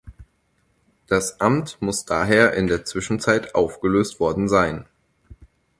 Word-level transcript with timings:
Das 1.05 1.39
Amt 1.41 1.79
muss 1.79 2.05
daher 2.05 2.53
in 2.53 2.65
der 2.65 2.85
Zwischenzeit 2.85 3.53
aufgelöst 3.53 4.19
worden 4.19 4.49
sein. 4.49 4.87